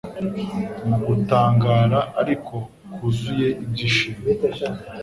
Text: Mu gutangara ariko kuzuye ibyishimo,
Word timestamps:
Mu 0.87 0.97
gutangara 1.05 1.99
ariko 2.21 2.55
kuzuye 2.93 3.47
ibyishimo, 3.63 4.23